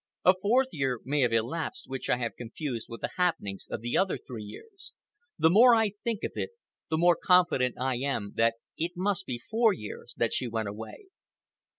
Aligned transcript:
A 0.25 0.33
fourth 0.41 0.69
year 0.71 0.99
may 1.05 1.19
have 1.21 1.31
elapsed, 1.31 1.83
which 1.87 2.09
I 2.09 2.17
have 2.17 2.35
confused 2.35 2.87
with 2.89 3.01
the 3.01 3.11
happenings 3.17 3.67
of 3.69 3.81
the 3.81 3.97
other 3.97 4.17
three 4.17 4.43
years. 4.43 4.93
The 5.37 5.51
more 5.51 5.75
I 5.75 5.91
think 6.03 6.23
of 6.23 6.31
it, 6.33 6.49
the 6.89 6.97
more 6.97 7.15
confident 7.15 7.75
I 7.79 7.97
am 7.97 8.31
that 8.33 8.55
it 8.75 8.93
must 8.95 9.27
be 9.27 9.37
four 9.37 9.73
years 9.73 10.15
that 10.17 10.33
she 10.33 10.47
was 10.47 10.65
away. 10.65 11.05